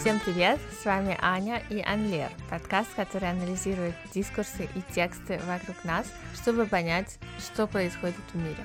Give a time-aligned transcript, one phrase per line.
[0.00, 0.58] Всем привет!
[0.80, 7.18] С вами Аня и Анлер, подкаст, который анализирует дискурсы и тексты вокруг нас, чтобы понять,
[7.38, 8.64] что происходит в мире.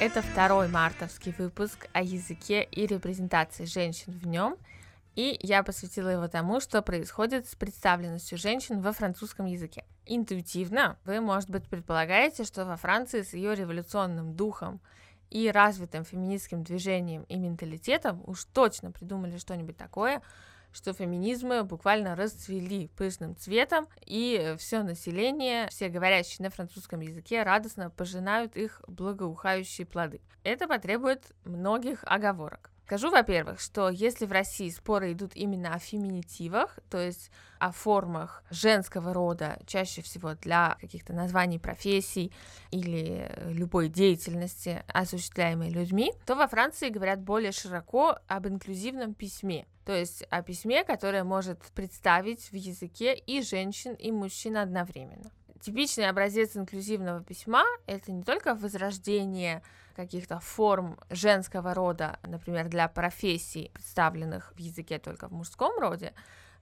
[0.00, 4.56] Это второй мартовский выпуск о языке и репрезентации женщин в нем,
[5.18, 9.84] и я посвятила его тому, что происходит с представленностью женщин во французском языке.
[10.06, 14.80] Интуитивно вы, может быть, предполагаете, что во Франции с ее революционным духом
[15.28, 20.22] и развитым феминистским движением и менталитетом уж точно придумали что-нибудь такое,
[20.70, 27.90] что феминизмы буквально расцвели пышным цветом, и все население, все говорящие на французском языке, радостно
[27.90, 30.20] пожинают их благоухающие плоды.
[30.44, 32.70] Это потребует многих оговорок.
[32.88, 38.42] Скажу, во-первых, что если в России споры идут именно о феминитивах, то есть о формах
[38.48, 42.32] женского рода, чаще всего для каких-то названий профессий
[42.70, 49.94] или любой деятельности, осуществляемой людьми, то во Франции говорят более широко об инклюзивном письме, то
[49.94, 55.30] есть о письме, которое может представить в языке и женщин, и мужчин одновременно.
[55.60, 59.62] Типичный образец инклюзивного письма— это не только возрождение
[59.96, 66.14] каких-то форм женского рода, например, для профессий, представленных в языке только в мужском роде,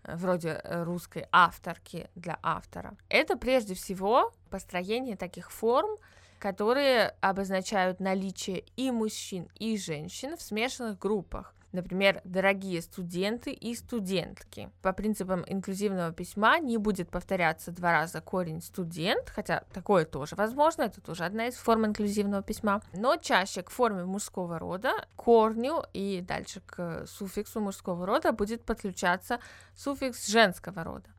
[0.05, 2.97] э, вроде э, русской авторки для автора.
[3.11, 5.99] Это прежде всего построение таких форм,
[6.39, 14.71] которые обозначают наличие и мужчин, и женщин в смешанных группах, Например, дорогие студенты и студентки.
[14.81, 20.85] По принципам инклюзивного письма не будет повторяться два раза корень студент, хотя такое тоже возможно,
[20.85, 26.25] это тоже одна из форм инклюзивного письма, но чаще к форме мужского рода, корню и
[26.27, 29.39] дальше к суффиксу мужского рода будет подключаться
[29.75, 31.11] суффикс женского рода.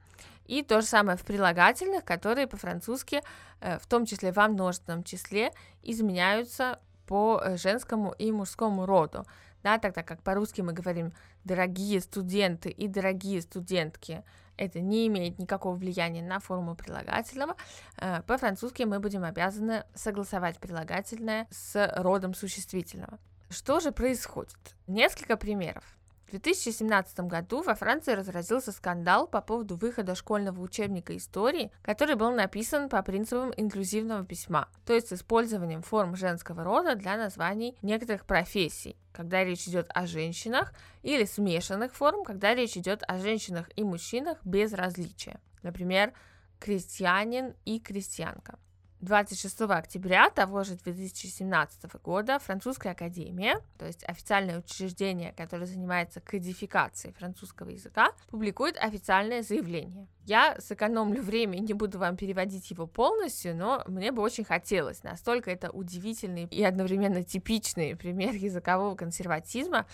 [0.46, 3.22] И то же самое в прилагательных, которые по-французски,
[3.60, 5.52] э, в том числе во множественном числе,
[5.84, 9.26] изменяются по э, женскому и мужскому роду
[9.64, 11.14] да, тогда как по-русски мы говорим
[11.44, 14.24] «дорогие студенты» и «дорогие студентки»,
[14.56, 17.56] это не имеет никакого влияния на форму прилагательного.
[17.98, 23.20] Э, по-французски мы будем обязаны согласовать прилагательное с родом существительного.
[23.50, 24.58] Что же происходит?
[24.88, 25.84] Несколько примеров.
[26.28, 32.32] В 2017 году во Франции разразился скандал по поводу выхода школьного учебника истории, который был
[32.32, 38.26] написан по принципам инклюзивного письма, то есть с использованием форм женского рода для названий некоторых
[38.26, 43.86] профессий, когда речь идет о женщинах, или смешанных форм, когда речь идет о женщинах и
[43.86, 45.40] мужчинах без различия.
[45.64, 46.12] Например,
[46.60, 48.60] крестьянин и крестьянка.
[49.02, 57.14] 26 октября того же 2017 года Французская академия, то есть официальное учреждение, которое занимается кодификацией
[57.14, 60.08] французского языка, публикует официальное заявление.
[60.26, 65.04] Я сэкономлю время и не буду вам переводить его полностью, но мне бы очень хотелось.
[65.04, 69.86] Настолько это удивительный и одновременно типичный пример языкового консерватизма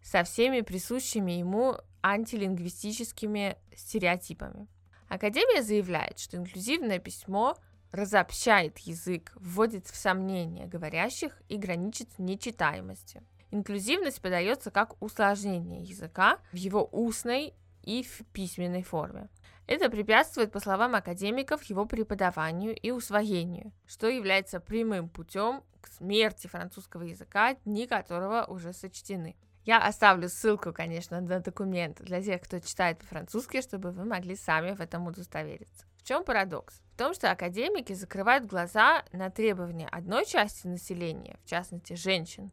[0.00, 4.68] со всеми присущими ему антилингвистическими стереотипами.
[5.08, 7.56] Академия заявляет, что инклюзивное письмо–
[7.94, 13.22] разобщает язык, вводит в сомнение говорящих и граничит с нечитаемостью.
[13.52, 19.28] Инклюзивность подается как усложнение языка в его устной и в письменной форме.
[19.68, 26.48] Это препятствует, по словам академиков, его преподаванию и усвоению, что является прямым путем к смерти
[26.48, 29.36] французского языка, дни которого уже сочтены.
[29.64, 34.72] Я оставлю ссылку, конечно, на документ для тех, кто читает по-французски, чтобы вы могли сами
[34.72, 35.86] в этом удостовериться.
[35.96, 36.83] В чем парадокс?
[36.94, 42.52] В том, что академики закрывают глаза на требования одной части населения, в частности женщин,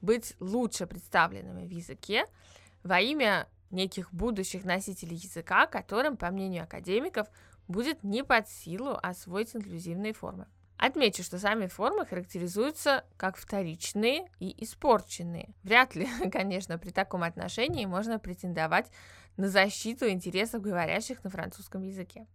[0.00, 2.26] быть лучше представленными в языке
[2.84, 7.26] во имя неких будущих носителей языка, которым, по мнению академиков,
[7.66, 10.46] будет не под силу освоить инклюзивные формы.
[10.76, 15.48] Отмечу, что сами формы характеризуются как вторичные и испорченные.
[15.64, 18.86] Вряд ли, конечно, при таком отношении можно претендовать
[19.36, 22.28] на защиту интересов говорящих на французском языке.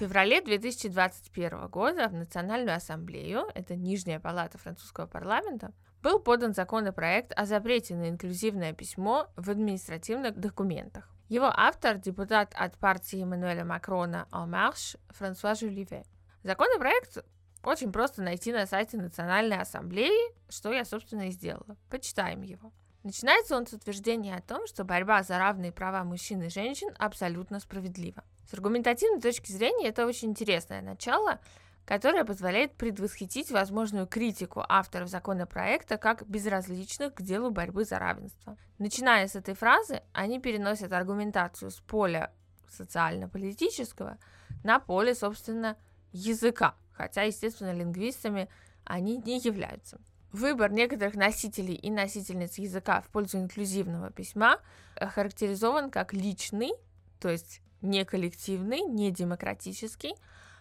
[0.00, 7.44] Феврале 2021 года в Национальную ассамблею, это нижняя палата французского парламента, был подан законопроект о
[7.44, 11.10] запрете на инклюзивное письмо в административных документах.
[11.28, 16.04] Его автор– депутат от партии Эммануэля Макрона «En Marche» Франсуа Жюливе.
[16.44, 17.18] Законопроект
[17.62, 21.76] очень просто найти на сайте Национальной ассамблеи, что я, собственно, и сделала.
[21.90, 22.72] Почитаем его.
[23.02, 27.58] Начинается он с утверждения о том, что борьба за равные права мужчин и женщин абсолютно
[27.58, 28.24] справедлива.
[28.50, 31.40] С аргументативной точки зрения это очень интересное начало,
[31.86, 38.58] которое позволяет предвосхитить возможную критику авторов законопроекта как безразличных к делу борьбы за равенство.
[38.78, 42.32] Начиная с этой фразы, они переносят аргументацию с поля
[42.68, 44.18] социально-политического
[44.62, 45.76] на поле, собственно,
[46.12, 48.48] языка, хотя, естественно, лингвистами
[48.84, 49.98] они не являются.
[50.32, 54.58] Выбор некоторых носителей и носительниц языка в пользу инклюзивного письма
[54.96, 56.72] характеризован как личный,
[57.18, 60.14] то есть не коллективный, не демократический,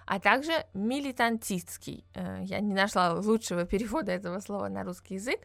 [0.07, 2.03] а также милитантистский.
[2.15, 5.39] Э, я не нашла лучшего перевода этого слова на русский язык,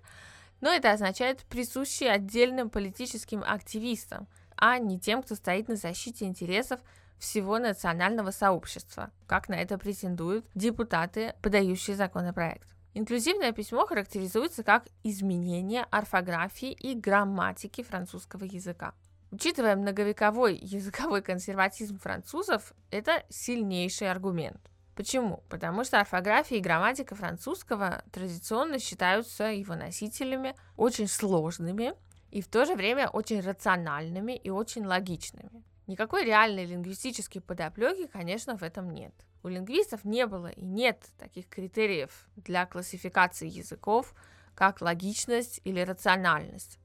[0.63, 4.27] но это означает присущий отдельным политическим активистам,
[4.57, 6.81] а не тем, кто стоит на защите интересов
[7.19, 12.74] всего национального сообщества, как на это претендуют депутаты, подающие законопроект.
[12.97, 18.95] Инклюзивное письмо характеризуется как изменение орфографии и грамматики французского языка.
[19.33, 24.71] Учитывая многовековой языковой консерватизм французов, это сильнейший аргумент.
[24.95, 25.43] Почему?
[25.49, 31.95] Потому что орфография и грамматика французского традиционно считаются его носителями очень сложными
[32.31, 35.65] и в то же время очень рациональными и очень логичными.
[35.87, 39.13] Никакой реальной лингвистической подоплеки, конечно, в этом нет.
[39.43, 44.15] У лингвистов не было и нет таких критериев для классификации языков,
[44.55, 46.79] как логичность или рациональность.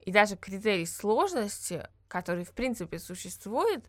[0.00, 3.86] И даже критерий сложности, который в принципе существует,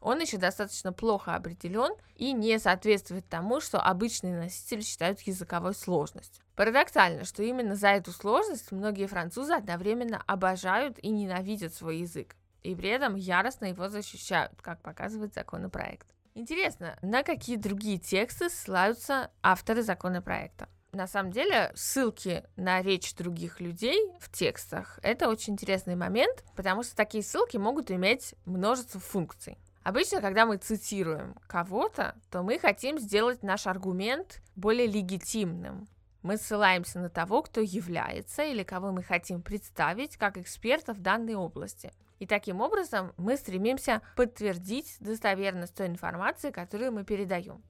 [0.00, 6.44] он еще достаточно плохо определен и не соответствует тому, что обычные носители считают языковой сложностью.
[6.54, 12.74] Парадоксально, что именно за эту сложность многие французы одновременно обожают и ненавидят свой язык, и
[12.74, 16.06] при этом яростно его защищают, как показывает законопроект.
[16.34, 20.68] Интересно, на какие другие тексты ссылаются авторы законопроекта?
[20.92, 26.82] На самом деле, ссылки на речь других людей в текстах— это очень интересный момент, потому
[26.82, 29.58] что такие ссылки могут иметь множество функций.
[29.82, 35.86] Обычно, когда мы цитируем кого-то, то мы хотим сделать наш аргумент более легитимным.
[36.22, 41.34] Мы ссылаемся на того, кто является или кого мы хотим представить как эксперта в данной
[41.34, 41.92] области.
[42.18, 47.62] И таким образом мы стремимся подтвердить достоверность той информации, которую мы передаем.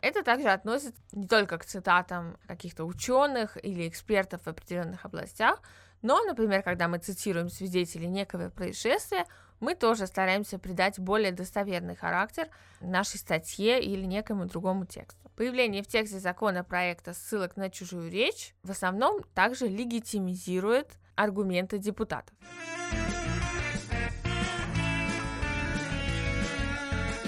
[0.00, 5.62] Это также относится не только к цитатам каких-то ученых или экспертов в определенных областях,
[6.02, 9.24] но, например, когда мы цитируем свидетелей некого происшествия,
[9.60, 12.48] мы тоже стараемся придать более достоверный характер
[12.82, 15.30] нашей статье или некому другому тексту.
[15.36, 22.36] Появление в тексте законопроекта ссылок на чужую речь в основном также легитимизирует аргументы депутатов.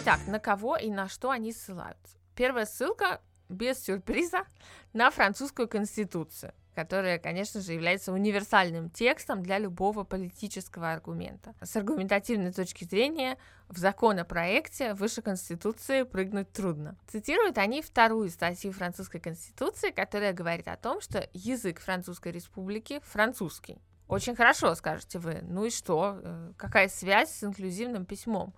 [0.06, 2.16] Итак, на кого и на что они ссылаются?
[2.36, 4.44] Первая ссылка, без сюрприза,
[4.92, 11.56] на французскую конституцию, которая, конечно же, является универсальным текстом для любого политического аргумента.
[11.60, 13.36] С аргументативной точки зрения,
[13.68, 16.96] в законопроекте выше Конституции прыгнуть трудно.
[17.08, 23.80] Цитируют они вторую статью французской Конституции, которая говорит о том, что язык Французской Республики французский.
[24.06, 25.40] Очень хорошо, скажете вы.
[25.42, 26.20] Ну и что?
[26.22, 28.54] Э, какая связь с инклюзивным письмом?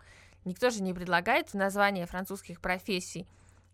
[0.49, 3.29] Никто же не предлагает в название французских профессий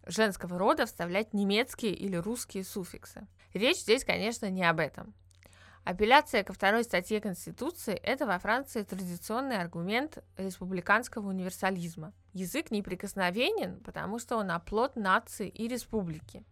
[0.07, 3.29] женского рода вставлять немецкие или русские суффиксы.
[3.53, 5.15] Речь здесь, конечно, не об этом.
[5.85, 12.13] Апелляция ко второй статье Конституции– это во Франции традиционный аргумент республиканского универсализма.
[12.33, 16.43] Язык неприкосновенен, потому что он оплот нации и республики.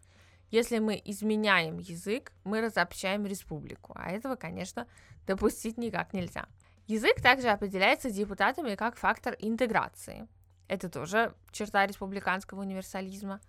[0.53, 4.87] Если мы изменяем язык, мы разобщаем республику, а этого, конечно,
[5.27, 6.47] допустить никак нельзя.
[6.89, 10.27] Язык также определяется депутатами как фактор интеграции.
[10.69, 13.41] Это тоже черта республиканского универсализма,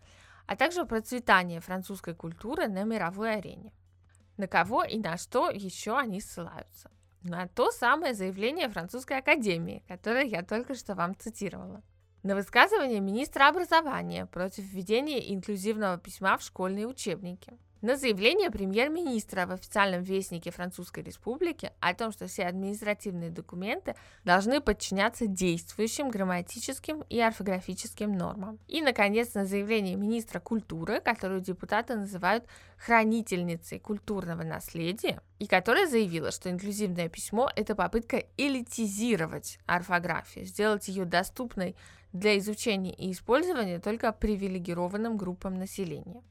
[0.46, 3.74] а также процветание французской культуры на мировой арене.
[4.38, 6.91] На кого и на что еще они ссылаются?
[7.22, 11.81] На то самое заявление Французской академии, которое я только что вам цитировала.
[12.22, 19.51] На высказывание министра образования против введения инклюзивного письма в школьные учебники– на заявление премьер-министра в
[19.51, 27.19] официальном вестнике Французской Республики о том, что все административные документы должны подчиняться действующим грамматическим и
[27.19, 28.57] орфографическим нормам.
[28.69, 32.45] И, наконец, на заявление министра культуры, которую депутаты называют
[32.77, 41.03] хранительницей культурного наследия, и которая заявила, что инклюзивное письмо– это попытка элитизировать орфографию, сделать ее
[41.03, 41.75] доступной
[42.13, 46.23] для изучения и использования только привилегированным группам населения.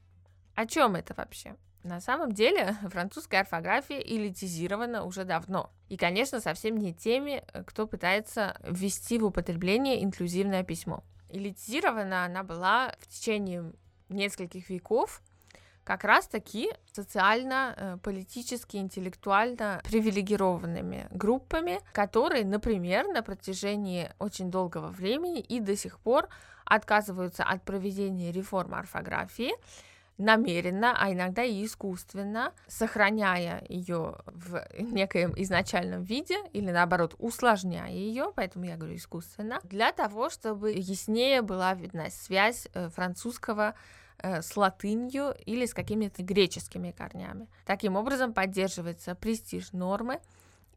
[0.55, 1.55] О чем это вообще?
[1.83, 5.71] На самом деле французская орфография элитизирована уже давно.
[5.89, 11.03] И, конечно, совсем не теми, э, кто пытается ввести в употребление инклюзивное письмо.
[11.29, 13.73] Элитизирована она была в течение
[14.09, 15.21] нескольких веков
[15.83, 25.41] как раз-таки социально, э, политически, интеллектуально привилегированными группами, которые, например, на протяжении очень долгого времени
[25.41, 26.29] и до сих пор
[26.63, 29.51] отказываются от проведения реформы орфографии,
[30.23, 38.31] намеренно, а иногда и искусственно, сохраняя ее в некоем изначальном виде или наоборот усложняя ее,
[38.35, 43.75] поэтому я говорю искусственно, для того, чтобы яснее была видна связь э, французского
[44.19, 47.47] э, с латынью или с какими-то греческими корнями.
[47.65, 50.19] Таким образом поддерживается престиж нормы,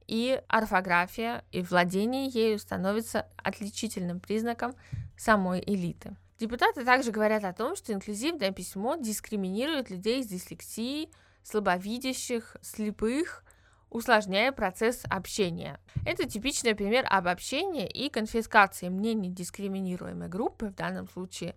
[0.06, 4.74] и орфография и владение ею становится отличительным признаком
[5.16, 6.16] самой элиты.
[6.38, 11.10] Депутаты также говорят о том, что инклюзивное письмо дискриминирует людей с дислексией,
[11.42, 13.42] слабовидящих, слепых,
[13.88, 15.80] усложняя процесс общения.
[16.04, 21.54] Это типичный пример обобщения и конфискации мнений дискриминируемой группы, в данном случае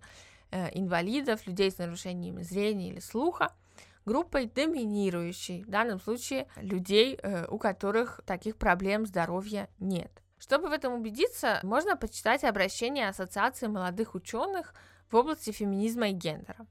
[0.50, 3.52] э, инвалидов, людей с нарушениями зрения или слуха,
[4.06, 10.10] группой доминирующей, в данном случае людей, э, у которых таких проблем здоровья нет.
[10.40, 14.74] Чтобы в этом убедиться, можно почитать обращение Ассоциации молодых ученых
[15.10, 16.66] в области феминизма и гендера.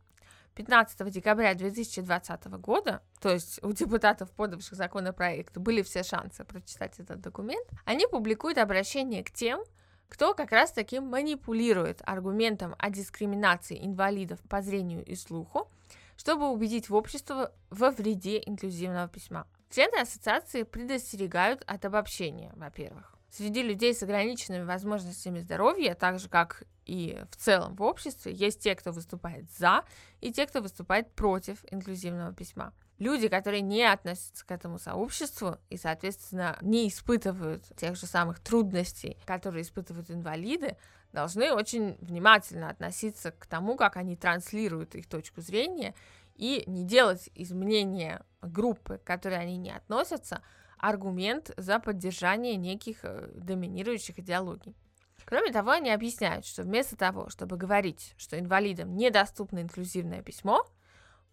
[0.56, 7.22] 15 декабря 2020 года, то есть у депутатов, подавших законопроект, были все шансы прочитать этот
[7.22, 9.64] документ, они публикуют обращение к тем,
[10.10, 15.70] кто как раз таки манипулирует аргументом о дискриминации инвалидов по зрению и слуху,
[16.18, 19.46] чтобы убедить в общество во вреде инклюзивного письма.
[19.70, 23.19] Члены ассоциации предостерегают от обобщения, во-первых.
[23.32, 28.62] Среди людей с ограниченными возможностями здоровья, так же как и в целом в обществе, есть
[28.62, 29.84] те, кто выступает за,
[30.20, 32.74] и те, кто выступает против инклюзивного письма.
[32.98, 39.18] Люди, которые не относятся к этому сообществу и, соответственно, не испытывают тех же самых трудностей,
[39.26, 40.76] которые испытывают инвалиды,
[41.14, 45.96] должны очень внимательно относиться к тому, как они транслируют их точку зрения,
[46.36, 47.52] и не делать из
[48.42, 50.42] группы, к которой они не относятся,
[50.80, 54.76] аргумент за поддержание неких э, доминирующих идеологий.
[55.26, 60.66] Кроме того, они объясняют, что вместо того, чтобы говорить, что инвалидам недоступно инклюзивное письмо,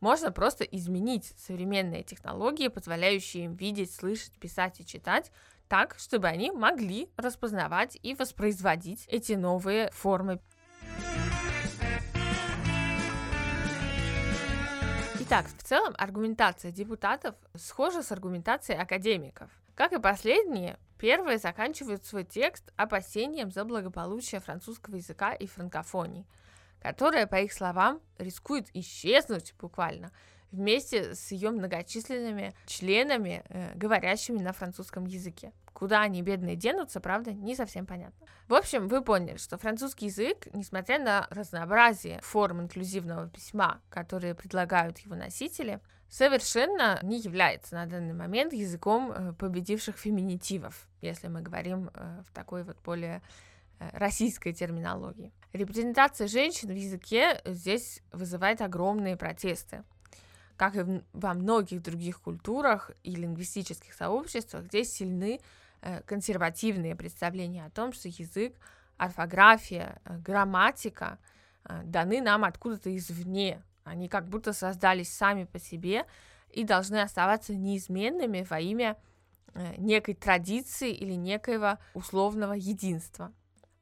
[0.00, 5.32] можно просто изменить современные технологии, позволяющие им видеть, слышать, писать и читать,
[5.68, 10.40] так, чтобы они могли распознавать и воспроизводить эти новые формы.
[15.28, 19.50] Итак, в целом аргументация депутатов схожа с аргументацией академиков.
[19.74, 26.28] Как и последние, первые заканчивают свой текст опасением за благополучие французского языка и франкофонии,
[26.80, 30.12] которая, по их словам, рискует исчезнуть буквально
[30.52, 35.52] вместе с ее многочисленными членами, э, говорящими на французском языке.
[35.72, 38.26] Куда они, бедные, денутся, правда, не совсем понятно.
[38.48, 44.98] В общем, вы поняли, что французский язык, несмотря на разнообразие форм инклюзивного письма, которые предлагают
[45.00, 51.90] его носители, совершенно не является на данный момент языком э, победивших феминитивов, если мы говорим
[51.92, 53.20] э, в такой вот более
[53.78, 55.32] э, российской терминологии.
[55.52, 59.84] Репрезентация женщин в языке здесь вызывает огромные протесты
[60.56, 65.40] как и во многих других культурах и лингвистических сообществах, здесь сильны
[65.82, 68.56] Э, консервативные представления о том, что язык,
[68.96, 71.18] орфография, э, грамматика
[71.64, 73.62] э, даны нам откуда-то извне.
[73.84, 76.04] Они как будто создались сами по себе
[76.50, 78.96] и должны оставаться неизменными во имя
[79.78, 83.32] некой традиции или некоего условного единства.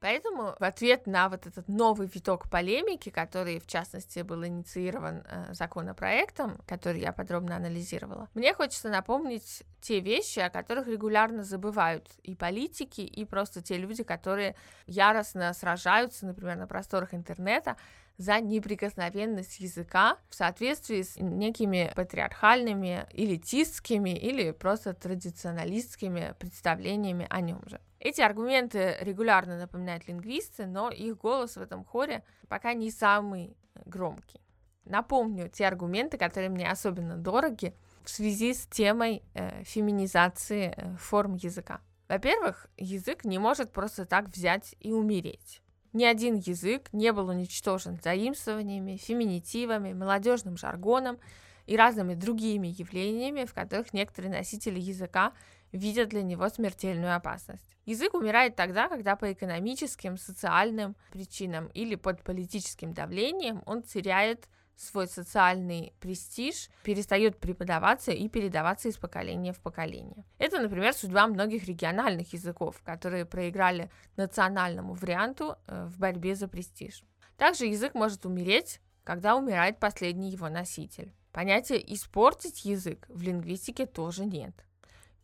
[0.04, 5.54] Поэтому в ответ на вот этот новый виток полемики, который, в частности, был инициирован э,
[5.54, 12.34] законопроектом, который я подробно анализировала, мне хочется напомнить те вещи, о которых регулярно забывают и
[12.34, 14.56] политики, и просто те люди, которые
[14.86, 17.78] яростно сражаются, например, на просторах интернета
[18.16, 27.62] за неприкосновенность языка в соответствии с некими патриархальными, элитистскими или просто традиционалистскими представлениями о нем
[27.66, 27.80] же.
[27.98, 33.56] Эти аргументы регулярно напоминают лингвисты, но их голос в этом хоре пока не самый
[33.86, 34.40] громкий.
[34.84, 41.34] Напомню те аргументы, которые мне особенно дороги в связи с темой э, феминизации э, форм
[41.34, 41.80] языка.
[42.08, 45.62] Во-первых, язык не может просто так взять и умереть.
[45.94, 51.20] Ни один язык не был уничтожен заимствованиями, феминитивами, молодежным жаргоном
[51.66, 55.32] и разными другими явлениями, в которых некоторые носители языка
[55.70, 57.64] видят для него смертельную опасность.
[57.86, 65.06] Язык умирает тогда, когда по экономическим, социальным причинам или под политическим давлением он теряет свой
[65.06, 70.24] социальный престиж, перестает преподаваться и передаваться из поколения в поколение.
[70.38, 77.04] Это, например, судьба многих региональных языков, которые проиграли национальному варианту э, в борьбе за престиж.
[77.36, 81.12] Также язык может умереть, когда умирает последний его носитель.
[81.32, 84.54] Понятия «испортить язык» в лингвистике тоже нет.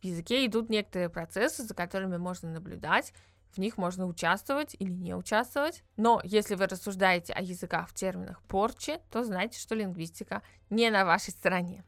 [0.01, 3.13] В языке идут некоторые процессы, за которыми можно наблюдать,
[3.53, 5.83] в них можно участвовать или не участвовать.
[5.97, 11.05] Но если вы рассуждаете о языках в терминах порчи, то знайте, что лингвистика не на
[11.05, 11.83] вашей стороне.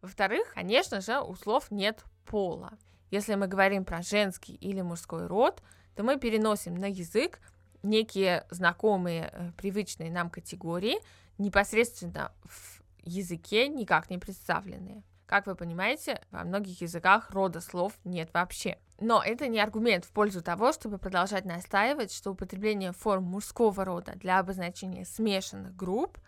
[0.00, 2.78] Во-вторых, конечно же, у слов нет пола.
[3.10, 5.62] Если мы говорим про женский или мужской род,
[5.94, 7.40] то мы переносим на язык
[7.82, 10.98] некие знакомые, э, привычные нам категории,
[11.38, 15.04] непосредственно в языке никак не представленные.
[15.26, 18.78] Как вы понимаете, во многих языках рода слов нет вообще.
[19.00, 24.12] Но это не аргумент в пользу того, чтобы продолжать настаивать, что употребление форм мужского рода
[24.16, 26.18] для обозначения смешанных групп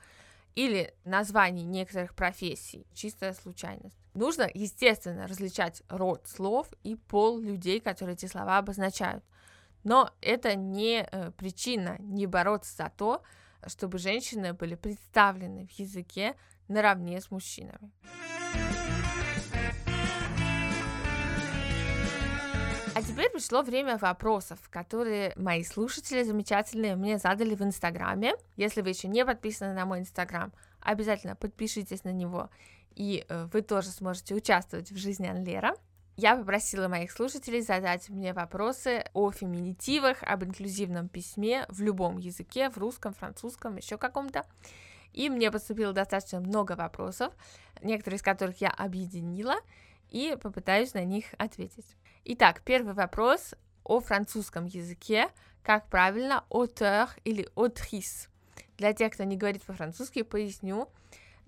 [0.55, 3.97] или названий некоторых профессий– чистая случайность.
[4.15, 9.23] Нужно, естественно, различать род слов и пол людей, которые эти слова обозначают.
[9.85, 13.23] Но это не э, причина не бороться за то,
[13.67, 16.35] чтобы женщины были представлены в языке
[16.69, 17.93] наравне с мужчинами.
[23.17, 28.35] Теперь пришло время вопросов, которые мои слушатели замечательные мне задали в Инстаграме.
[28.57, 32.51] Если вы еще не подписаны на мой Инстаграм, обязательно подпишитесь на него,
[32.95, 35.75] и э, вы тоже сможете участвовать в жизни Анлера.
[36.19, 42.69] Я попросила моих слушателей задать мне вопросы о феминитивах, об инклюзивном письме в любом языке,
[42.69, 44.45] в русском, французском, еще каком-то.
[45.15, 47.33] И мне поступило достаточно много вопросов,
[47.81, 49.55] некоторые из которых я объединила,
[50.11, 51.87] и попытаюсь на них ответить.
[52.29, 53.55] Итак, первый вопрос
[53.85, 55.29] о французском языке.
[55.63, 58.29] Как правильно auteur или autrice?
[58.79, 60.89] Для тех, кто не говорит по-французски, поясню,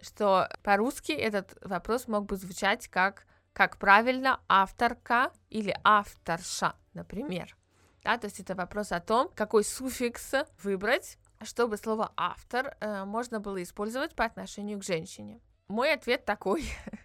[0.00, 7.56] что по-русски этот вопрос мог бы звучать как как правильно авторка или авторша, например.
[8.04, 10.32] Да, то есть это вопрос о том, какой суффикс
[10.62, 15.40] выбрать, чтобы слово автор э, можно было использовать по отношению к женщине.
[15.66, 16.70] Мой ответ такой.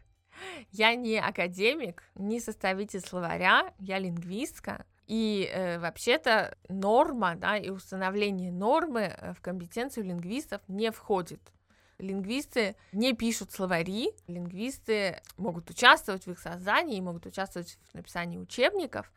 [0.71, 4.85] Я не академик, не составитель словаря, я лингвистка.
[5.07, 11.41] И э, вообще-то норма, да, и установление нормы э, в компетенцию лингвистов не входит.
[11.99, 19.11] Лингвисты не пишут словари, лингвисты могут участвовать в их создании, могут участвовать в написании учебников,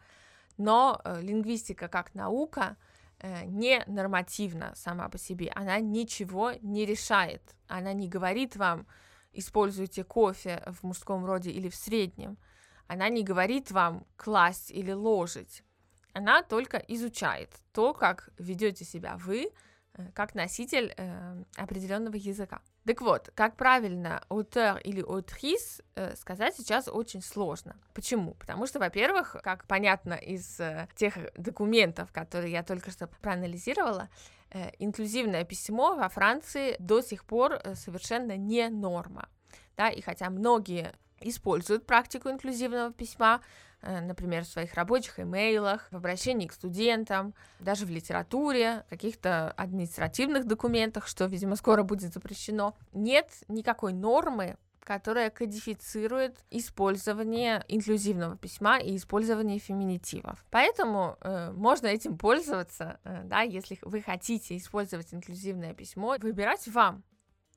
[0.57, 2.77] но э, лингвистика как наука
[3.19, 8.87] э, не нормативна сама по себе, она ничего не решает, она не говорит вам,
[9.39, 12.39] используете кофе в мужском роде или в среднем,
[12.87, 15.63] она не говорит вам класть или ложить.
[16.13, 19.51] Она только изучает то, как ведете себя вы,
[19.95, 22.63] э, как носитель э, определенного языка.
[22.87, 27.77] Так вот, как правильно auteur или autrice э, сказать сейчас очень сложно.
[27.95, 28.35] Почему?
[28.35, 34.09] Потому что, во-первых, как понятно из э, тех документов, которые я только что проанализировала,
[34.57, 39.29] Э, инклюзивное письмо во Франции до сих пор э, совершенно не норма.
[39.77, 43.41] Да, и хотя многие используют практику инклюзивного письма,
[43.76, 50.47] э, например, в своих рабочих имейлах, в обращении к студентам, даже в литературе, каких-то административных
[50.47, 52.75] документах, что, видимо, скоро будет запрещено.
[52.93, 60.45] Нет никакой нормы которая кодифицирует использование инклюзивного письма и использование феминитивов.
[60.51, 67.03] Поэтому э, можно этим пользоваться, э, да, если вы хотите использовать инклюзивное письмо, выбирать вам.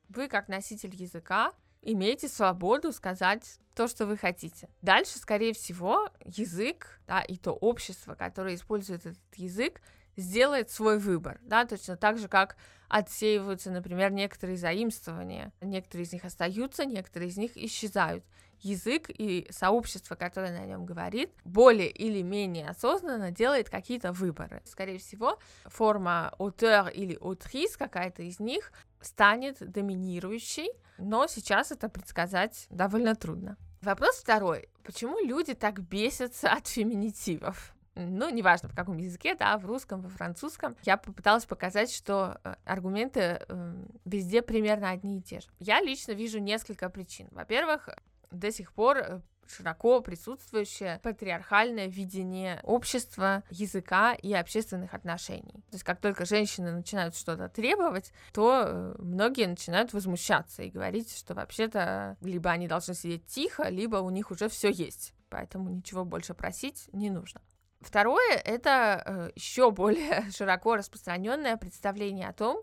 [0.09, 4.67] Вы как носитель языка имеете свободу сказать то, что вы хотите.
[4.81, 9.81] Дальше, скорее всего, язык, да, и то общество, которое использует этот язык,
[10.17, 12.57] сделает свой выбор, да, точно так же, как
[12.89, 15.53] отсеиваются, например, некоторые заимствования.
[15.61, 18.25] Некоторые из них остаются, некоторые из них исчезают.
[18.59, 24.61] Язык и сообщество, которое на нем говорит, более или менее осознанно делает какие-то выборы.
[24.65, 32.67] Скорее всего, форма auteur или autrice, какая-то из них, станет доминирующей, но сейчас это предсказать
[32.69, 33.55] довольно трудно.
[33.81, 34.69] Вопрос второй.
[34.83, 37.73] Почему люди так бесятся от феминитивов?
[37.95, 42.55] ну, неважно в каком языке, да, в русском, во французском, я попыталась показать, что э,
[42.65, 45.47] аргументы э, везде примерно одни и те же.
[45.59, 47.27] Я лично вижу несколько причин.
[47.31, 47.89] Во-первых,
[48.31, 55.63] до сих пор э, широко присутствующее патриархальное видение общества, языка и общественных отношений.
[55.69, 61.33] То есть как только женщины начинают что-то требовать, то многие начинают возмущаться и говорить, что
[61.33, 65.13] вообще-то либо они должны сидеть тихо, либо у них уже все есть.
[65.29, 67.41] Поэтому ничего больше просить не нужно.
[67.81, 72.61] Второе— это э, еще более широко распространенное представление о том,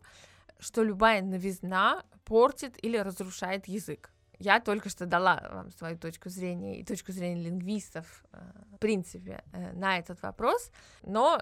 [0.59, 4.11] что любая новизна портит или разрушает язык.
[4.39, 8.39] Я только что дала вам свою точку зрения и точку зрения лингвистов, э,
[8.75, 10.71] в принципе, э, на этот вопрос,
[11.03, 11.41] но,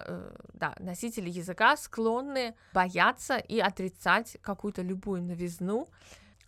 [0.53, 5.89] да, носители языка склонны бояться и отрицать какую-то любую новизну,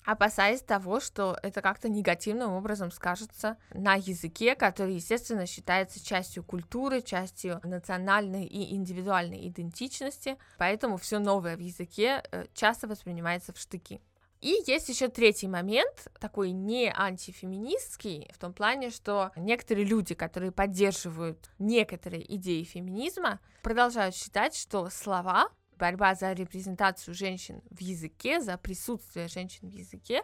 [0.07, 7.01] опасаясь того, что это как-то негативным образом скажется на языке, который, естественно, считается частью культуры,
[7.01, 13.99] частью национальной и индивидуальной идентичности, поэтому все новое в языке э, часто воспринимается в штыки.
[14.41, 20.51] И есть еще третий момент, такой не антифеминистский, в том плане, что некоторые люди, которые
[20.51, 28.57] поддерживают некоторые идеи феминизма, продолжают считать, что слова борьба за репрезентацию женщин в языке, за
[28.57, 30.21] присутствие женщин в языке,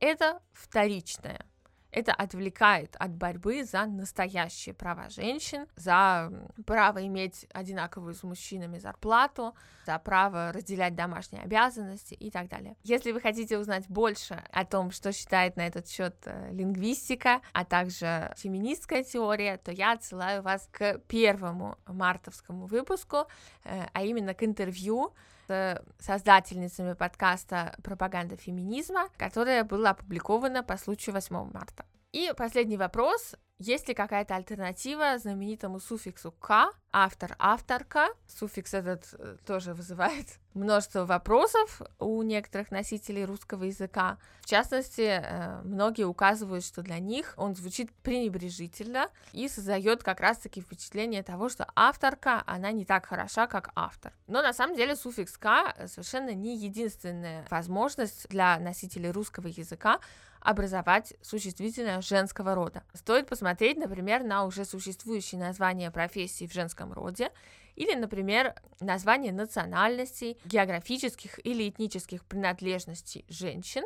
[0.00, 1.46] это вторичное.
[1.92, 6.32] Это отвлекает от борьбы за настоящие права женщин, за
[6.66, 12.76] право иметь одинаковую с мужчинами зарплату, за право разделять домашние обязанности и так далее.
[12.82, 17.66] Если вы хотите узнать больше о том, что считает на этот счет э, лингвистика, а
[17.66, 23.26] также феминистская теория, то я отсылаю вас к первому мартовскому выпуску,
[23.64, 25.12] э, а именно к интервью
[25.48, 31.84] с создательницами подкаста «Пропаганда феминизма», которое было опубликовано по случаю 8 марта.
[32.12, 33.34] И последний вопрос.
[33.58, 38.08] Есть ли какая-то альтернатива знаменитому суффиксу «к», автор, авторка?
[38.28, 44.18] Суффикс этот э, тоже вызывает множество вопросов у некоторых носителей русского языка.
[44.42, 50.60] В частности, э, многие указывают, что для них он звучит пренебрежительно и создает как раз-таки
[50.60, 54.12] впечатление того, что авторка, она не так хороша, как автор.
[54.26, 60.00] Но на самом деле суффикс «к» совершенно не единственная возможность для носителей русского языка
[60.42, 62.82] образовать существительное женского рода.
[62.94, 67.30] Стоит посмотреть, например, на уже существующие названия профессий в женском роде,
[67.76, 73.84] или, например, название национальностей, географических или этнических принадлежностей женщин,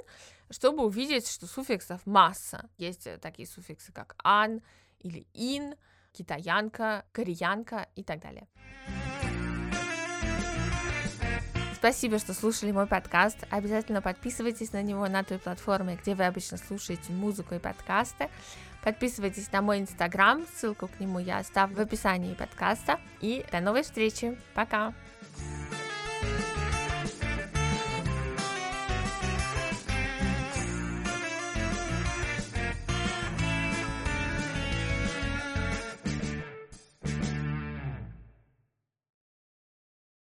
[0.51, 2.71] чтобы увидеть, что суффиксов масса.
[2.79, 4.63] Есть такие суффиксы, как «ан»
[5.01, 5.75] или «ин»,
[6.13, 8.49] китаянка, кореянка и так далее.
[11.75, 13.37] Спасибо, что слушали мой подкаст.
[13.51, 18.31] Обязательно подписывайтесь на него на той платформе, где вы обычно слушаете музыку и подкасты.
[18.87, 23.01] Подписывайтесь на мой инстаграм, ссылку к нему я оставлю в описании подкаста.
[23.21, 24.39] И до новой встречи.
[24.55, 24.95] Пока!
[25.37, 25.86] thank you